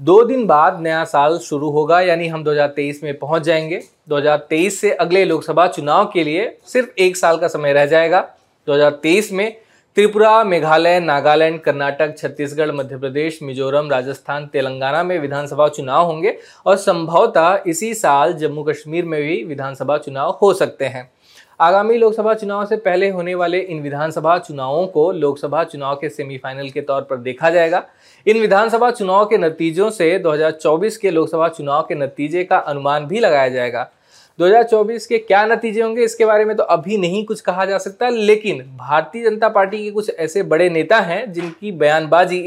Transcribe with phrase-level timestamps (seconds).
[0.00, 4.90] दो दिन बाद नया साल शुरू होगा, यानी हम 2023 में पहुँच जाएँगे। 2023 से
[4.90, 8.30] अगले लोकसभा चुनाव के लिए सिर्फ़ एक साल का समय रह जाएगा।
[8.66, 9.56] 2023 में
[9.94, 16.36] त्रिपुरा, मेघालय, नागालैंड, कर्नाटक, छत्तीसगढ़, मध्य प्रदेश, मिजोरम, राजस्थान, तेलंगाना में विधानसभा चुनाव होंगे
[16.66, 21.10] और संभवतः इसी साल जम्मू कश्मीर में भी विधानसभा चुनाव हो सकते हैं।
[21.60, 26.68] आगामी लोकसभा चुनाव से पहले होने वाले इन विधानसभा चुनावों को लोकसभा चुनाव के सेमीफाइनल
[26.68, 27.82] के तौर पर देखा जाएगा।
[28.26, 33.20] इन विधानसभा चुनाव के नतीजों से 2024 के लोकसभा चुनाव के नतीजे का अनुमान भी
[33.20, 33.88] लगाया जाएगा।
[34.38, 38.08] 2024 के क्या नतीजे होंगे, इसके बारे में तो अभी नहीं कुछ कहा जा सकता,
[38.08, 42.40] लेकिन भारतीय जनता पार्टी के कुछ ऐसे बड़े नेता हैं जिनकी बयानबाजी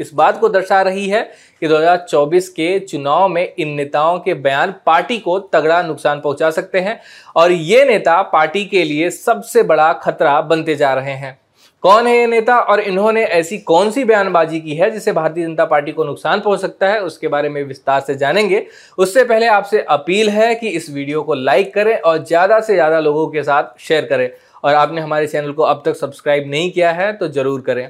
[0.00, 1.22] इस बात को दर्शा रही है
[1.62, 6.80] कि 2024 के चुनाव में इन नेताओं के बयान पार्टी को तगड़ा नुकसान पहुँचा सकते
[6.80, 7.00] हैं
[7.36, 11.38] और ये नेता पार्टी के लिए सबसे बड़ा खतरा बनते जा रहे हैं।
[11.82, 15.64] कौन है ये नेता और इन्होंने ऐसी कौन सी बयानबाजी की है जिससे भारतीय जनता
[15.64, 17.00] पार्टी को नुकसान पहुँच सकता है?
[17.00, 18.66] उसके बारे में विस्तार से जानेंगे।
[18.98, 22.98] उससे पहले आपसे अपील है कि इस वीडियो को लाइक करें और ज़्यादा से ज़्यादा
[23.00, 24.30] लोगों के साथ शेयर करें।
[24.64, 27.88] और आपने हमारे चैनल को अब तक सब्सक्राइब नहीं किया है तो ज़रूर करें।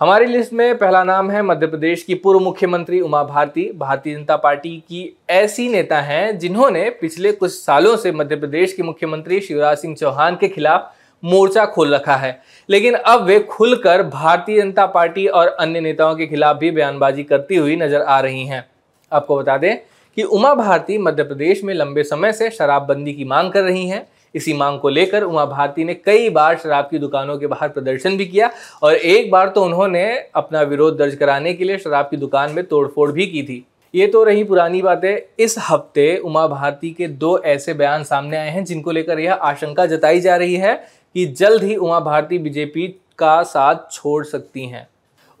[0.00, 4.36] हमारी लिस्ट में पहला नाम है मध्य प्रदेश की पूर्व मुख्यमंत्री उमा भारती। भारतीय जनता
[4.36, 9.78] पार्टी की ऐसी नेता हैं जिन्होंने पिछले कुछ सालों से मध्य प्रदेश के मुख्यमंत्री शिवराज
[9.78, 15.26] सिंह चौहान के खिलाफ मोर्चा खोल रखा है। लेकिन अब वे खुलकर भारतीय जनता पार्टी
[15.28, 18.64] और अन्य नेताओं के खिलाफ भी बयानबाजी करती हुई नज़र आ रही हैं।
[19.12, 19.76] आपको बता दें
[20.16, 24.06] कि उमा भारती मध्य प्रदेश में लंबे समय से शराबबंदी की मांग कर रही हैं।
[24.36, 28.16] इसी मांग को लेकर उमा भारती ने कई बार शराब की दुकानों के बाहर प्रदर्शन
[28.16, 28.50] भी किया
[28.82, 32.64] और एक बार तो उन्होंने अपना विरोध दर्ज कराने के लिए शराब की दुकान में
[32.64, 33.64] तोड़फोड़ भी की थी।
[33.94, 38.50] ये तो रही पुरानी बातें। इस हफ़्ते उमा भारती के दो ऐसे बयान सामने आए
[38.50, 40.74] हैं, जिनको लेकर यह आशंका जताई जा रही है
[41.14, 42.86] कि जल्द ही उमा भारती बीजेपी
[43.18, 44.86] का साथ छोड़ सकती हैं।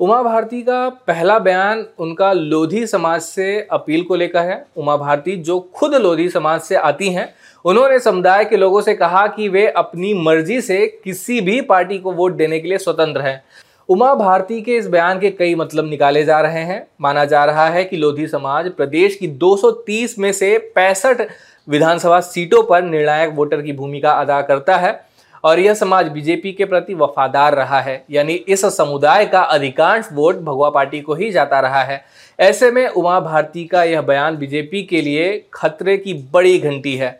[0.00, 5.36] उमा भारती का पहला बयान उनका लोधी समाज से अपील को लेकर है। उमा भारती
[5.36, 7.28] जो खुद लोधी समाज से आती हैं,
[7.64, 12.12] उन्होंने समुदाय के लोगों से कहा कि वे अपनी मर्ज़ी से किसी भी पार्टी को
[12.12, 13.42] वोट देने के लिए स्वतंत्र हैं।
[13.88, 17.68] उमा भारती के इस बयान के कई मतलब निकाले जा रहे हैं। माना जा रहा
[17.68, 21.28] है कि लोधी समाज प्रदेश की 230 में से पैंसठ
[21.68, 25.05] विधानसभा सीटों पर निर्णायक वोटर की भूमिका अदा करता है।
[25.46, 30.36] और यह समाज बीजेपी के प्रति वफादार रहा है, यानी इस समुदाय का अधिकांश वोट
[30.36, 32.04] भगवा पार्टी को ही जाता रहा है।
[32.38, 37.10] ऐसे में उमा भारती का यह बयान बीजेपी के लिए खतरे की बड़ी घंटी है।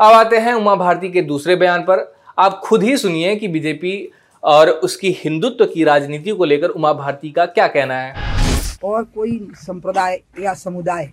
[0.00, 2.06] अब आते हैं उमा भारती के दूसरे बयान पर।
[2.38, 4.10] आप खुद ही सुनिए कि बीजेपी
[4.42, 8.30] और उसकी हिंदुत्व की राजनीति को लेकर उमा भारती का क्या कहना है।
[8.84, 11.10] और कोई संप्रदाय या समुदाय,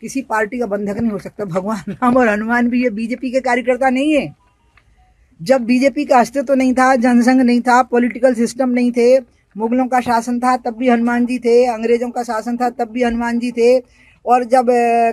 [0.00, 3.40] किसी पार्टी का बंधक नहीं हो सकता। भगवान राम और हनुमान भी ये बीजेपी के
[3.40, 4.34] कार्यकर्ता नहीं है।
[5.40, 9.18] जब बीजेपी का अस्तित्व तो नहीं था, जनसंघ नहीं था पॉलिटिकल सिस्टम नहीं थे,
[9.56, 13.02] मुगलों का शासन था, तब भी हनुमान जी थे, अंग्रेज़ों का शासन था, तब भी
[13.02, 13.78] हनुमान जी थे,
[14.24, 14.66] और जब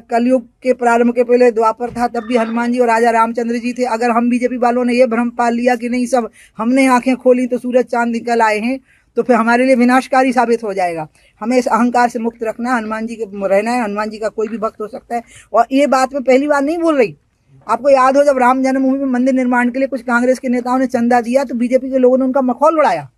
[0.09, 3.73] कलयुग के प्रारंभ के पहले द्वापर था, तब भी हनुमान जी और राजा रामचंद्र जी
[3.73, 7.15] थे। अगर हम बीजेपी वालों ने ये भ्रम पाल लिया कि नहीं, सब हमने आँखें
[7.15, 8.79] खोली तो सूरज चाँद निकल आए हैं
[9.17, 11.07] तो फिर हमारे लिए विनाशकारी साबित हो जाएगा।
[11.41, 14.29] हमें इस अहंकार से मुक्त रखना है हनुमान जी के रहना है, हनुमान जी का
[14.29, 15.21] कोई भी भक्त हो सकता है।
[15.53, 17.15] और ये बात मैं पहली बार नहीं बोल रही।
[17.67, 20.79] आपको याद हो जब राम जन्मभूमि में मंदिर निर्माण के लिए कुछ कांग्रेस के नेताओं
[20.79, 23.09] ने चंदा दिया तो बीजेपी के लोगों ने उनका मखौल उड़ाया।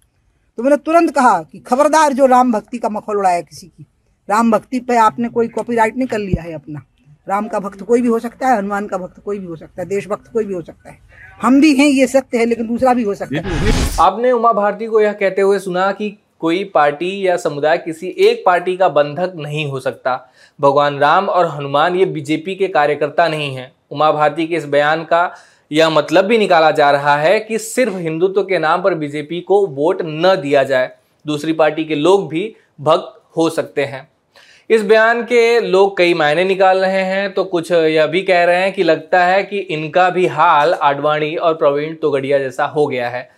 [0.57, 3.85] तो मैंने तुरंत कहा कि खबरदार जो राम भक्ति का मखौल उड़ाया किसी की,
[4.29, 6.81] राम भक्ति पे आपने कोई कॉपीराइट नहीं कर लिया है अपना।
[7.27, 9.81] राम का भक्त कोई भी हो सकता है, हनुमान का भक्त कोई भी हो सकता
[9.81, 10.99] है, देशभक्त कोई भी हो सकता है।
[11.41, 13.71] हम भी हैं, ये सत्य है, लेकिन दूसरा भी हो सकता है।
[14.01, 16.09] आपने उमा भारती को यह कहते हुए सुना कि
[16.41, 20.19] कोई पार्टी या समुदाय किसी एक पार्टी का बंधक नहीं हो सकता।
[20.59, 25.03] भगवान राम और हनुमान ये बीजेपी के कार्यकर्ता नहीं हैं। उमा भारती के इस बयान
[25.03, 25.31] का
[25.71, 29.65] यह मतलब भी निकाला जा रहा है कि सिर्फ़ हिंदुत्व के नाम पर बीजेपी को
[29.67, 30.91] वोट न दिया जाए,
[31.25, 34.07] दूसरी पार्टी के लोग भी भक्त हो सकते हैं।
[34.69, 38.61] इस बयान के लोग कई मायने निकाल रहे हैं तो कुछ यह भी कह रहे
[38.61, 43.09] हैं कि लगता है कि इनका भी हाल आडवाणी और प्रवीण तोगड़िया जैसा हो गया
[43.09, 43.29] है।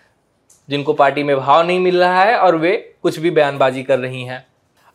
[0.69, 4.23] जिनको पार्टी में भाव नहीं मिल रहा है और वे कुछ भी बयानबाजी कर रही
[4.23, 4.45] हैं।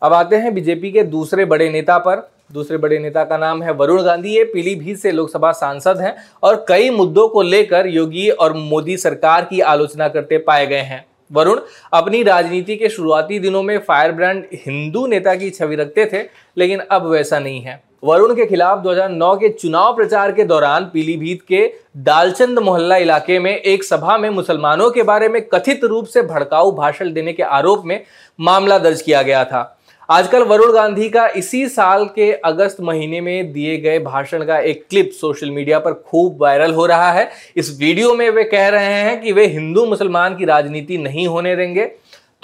[0.01, 3.71] अब आते हैं बीजेपी के दूसरे बड़े नेता पर। दूसरे बड़े नेता का नाम है
[3.71, 8.53] वरुण गांधी। ये पीलीभीत से लोकसभा सांसद हैं और कई मुद्दों को लेकर योगी और
[8.53, 11.59] मोदी सरकार की आलोचना करते पाए गए हैं। वरुण
[11.93, 16.21] अपनी राजनीति के शुरुआती दिनों में फायर ब्रांड हिंदू नेता की छवि रखते थे,
[16.57, 21.41] लेकिन अब वैसा नहीं है। वरुण के खिलाफ 2009 के चुनाव प्रचार के दौरान पीलीभीत
[21.41, 21.61] के
[21.97, 26.71] दालचंद मोहल्ला इलाके में एक सभा में मुसलमानों के बारे में कथित रूप से भड़काऊ
[26.71, 27.99] भाषण देने के आरोप में
[28.39, 29.71] मामला दर्ज किया गया था।
[30.09, 34.85] आजकल वरुण गांधी का इसी साल के अगस्त महीने में दिए गए भाषण का एक
[34.89, 38.93] क्लिप सोशल मीडिया पर खूब वायरल हो रहा है। इस वीडियो में वे कह रहे
[38.93, 41.91] हैं कि वे हिंदू मुसलमान की राजनीति नहीं होने देंगे।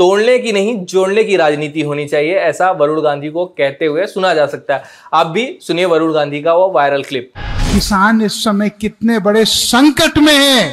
[0.01, 4.33] तोड़ने की नहीं, जोड़ने की राजनीति होनी चाहिए, ऐसा वरुण गांधी को कहते हुए सुना
[4.33, 4.83] जा सकता है।
[5.13, 7.31] आप भी सुनिए वरुण गांधी का वो वायरल क्लिप।
[7.74, 10.63] किसान इस समय कितने बड़े संकट में है।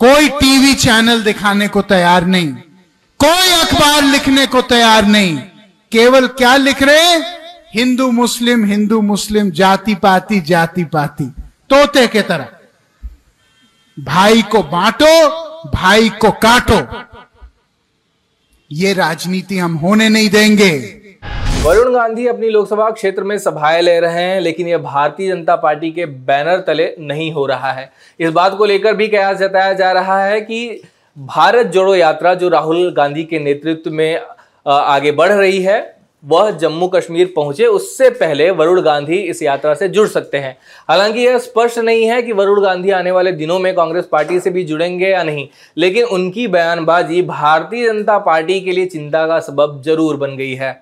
[0.00, 2.52] कोई टीवी चैनल दिखाने को तैयार नहीं,
[3.20, 5.36] कोई अखबार लिखने को तैयार नहीं।
[5.92, 7.16] केवल क्या लिख रहे
[7.74, 11.32] हिंदू मुस्लिम हिंदू मुस्लिम, जाति पाति जाति पाति।
[11.70, 12.48] तोते के तरह।
[13.96, 15.28] भाई को बांटो,
[15.70, 16.80] भाई को काटो।
[18.70, 20.70] ये राजनीति हम होने नहीं देंगे।
[21.62, 25.90] वरुण गांधी अपनी लोकसभा क्षेत्र में सभाएँ ले रहे हैं, लेकिन यह भारतीय जनता पार्टी
[25.90, 27.90] के बैनर तले नहीं हो रहा है।
[28.20, 30.82] इस बात को लेकर भी कयास जताया जा रहा है कि
[31.18, 34.20] भारत जोड़ो यात्रा जो राहुल गांधी के नेतृत्व में
[34.66, 35.95] आगे बढ़ रही है
[36.26, 40.56] वह जम्मू कश्मीर पहुँचे, उससे पहले वरुण गांधी इस यात्रा से जुड़ सकते हैं।
[40.88, 44.50] हालाँकि यह स्पष्ट नहीं है कि वरुण गांधी आने वाले दिनों में कांग्रेस पार्टी से
[44.50, 45.46] भी जुड़ेंगे या नहीं,
[45.76, 50.74] लेकिन उनकी बयानबाजी भारतीय जनता पार्टी के लिए चिंता का सबब ज़रूर बन गई है।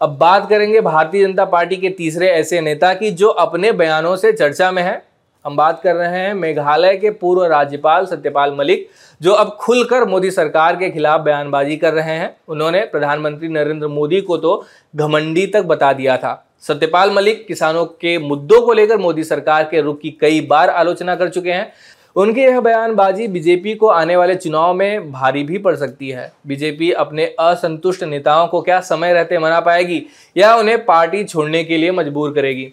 [0.00, 4.32] अब बात करेंगे भारतीय जनता पार्टी के तीसरे ऐसे नेता की, जो अपने बयानों से
[4.32, 5.02] चर्चा में है।
[5.46, 8.88] हम बात कर रहे हैं मेघालय के पूर्व राज्यपाल सत्यपाल मलिक,
[9.20, 14.20] जो अब खुलकर मोदी सरकार के खिलाफ बयानबाजी कर रहे हैं। उन्होंने प्रधानमंत्री नरेंद्र मोदी
[14.20, 14.64] को तो
[14.96, 19.80] घमंडी तक बता दिया था। सत्यपाल मलिक किसानों के मुद्दों को लेकर मोदी सरकार के
[19.80, 21.72] रुख की कई बार आलोचना कर चुके हैं।
[22.16, 26.90] उनकी यह बयानबाजी बीजेपी को आने वाले चुनाव में भारी भी पड़ सकती है। बीजेपी
[26.92, 30.02] अपने असंतुष्ट नेताओं को क्या समय रहते मना पाएगी
[30.36, 32.72] या उन्हें पार्टी छोड़ने के लिए मजबूर करेगी?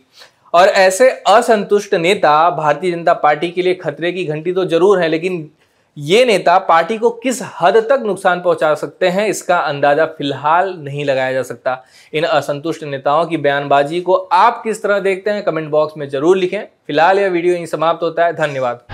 [0.53, 5.07] और ऐसे असंतुष्ट नेता भारतीय जनता पार्टी के लिए खतरे की घंटी तो ज़रूर है,
[5.09, 5.49] लेकिन
[5.97, 11.05] ये नेता पार्टी को किस हद तक नुकसान पहुँचा सकते हैं, इसका अंदाज़ा फ़िलहाल नहीं
[11.05, 11.83] लगाया जा सकता।
[12.13, 16.37] इन असंतुष्ट नेताओं की बयानबाजी को आप किस तरह देखते हैं, कमेंट बॉक्स में ज़रूर
[16.37, 18.85] लिखें। फ़िलहाल यह वीडियो यहीं समाप्त होता है। धन्यवाद।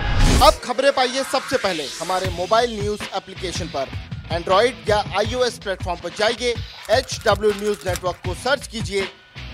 [0.42, 3.86] अब खबरें पाइए सबसे पहले हमारे मोबाइल न्यूज़ एप्लीकेशन पर।
[4.32, 6.54] एंड्रॉइड या आईओएस प्लेटफॉर्म पर जाइए
[6.90, 9.02] एच डब्ल्यू न्यूज़ नेटवर्क को सर्च कीजिए,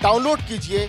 [0.03, 0.89] डाउनलोड कीजिए